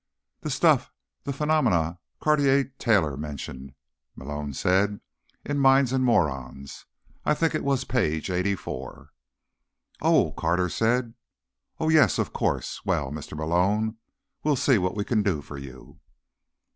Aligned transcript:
"The 0.39 0.49
stuff—the 0.49 1.31
phenomenon 1.31 1.99
Cartier 2.19 2.63
Taylor 2.79 3.15
mentioned," 3.15 3.75
Malone 4.15 4.51
said, 4.51 4.99
"in 5.45 5.59
Minds 5.59 5.93
and 5.93 6.03
Morons. 6.03 6.87
I 7.23 7.35
think 7.35 7.53
it 7.53 7.63
was 7.63 7.83
page 7.83 8.31
eighty 8.31 8.55
four." 8.55 9.11
"Oh," 10.01 10.31
Carter 10.31 10.69
said. 10.69 11.13
"Oh, 11.79 11.89
yes. 11.89 12.17
Of 12.17 12.33
course. 12.33 12.83
Well, 12.83 13.11
Mr. 13.11 13.37
Malone, 13.37 13.97
we'll 14.43 14.55
see 14.55 14.79
what 14.79 14.95
we 14.95 15.03
can 15.05 15.21
do 15.21 15.39
for 15.39 15.59
you." 15.59 15.99